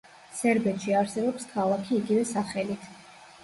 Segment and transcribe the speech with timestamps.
[0.37, 2.93] სერბეთში არსებობს ქალაქი იგივე სახელით.